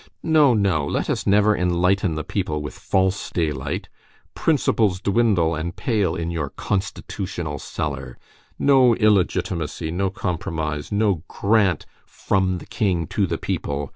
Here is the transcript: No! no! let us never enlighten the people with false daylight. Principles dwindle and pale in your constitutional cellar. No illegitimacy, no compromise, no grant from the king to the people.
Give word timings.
No! 0.23 0.55
no! 0.55 0.83
let 0.87 1.11
us 1.11 1.27
never 1.27 1.55
enlighten 1.55 2.15
the 2.15 2.23
people 2.23 2.59
with 2.63 2.73
false 2.73 3.29
daylight. 3.29 3.87
Principles 4.33 4.99
dwindle 4.99 5.53
and 5.53 5.75
pale 5.75 6.15
in 6.15 6.31
your 6.31 6.49
constitutional 6.49 7.59
cellar. 7.59 8.17
No 8.57 8.95
illegitimacy, 8.95 9.91
no 9.91 10.09
compromise, 10.09 10.91
no 10.91 11.21
grant 11.27 11.85
from 12.07 12.57
the 12.57 12.65
king 12.65 13.05
to 13.09 13.27
the 13.27 13.37
people. 13.37 13.89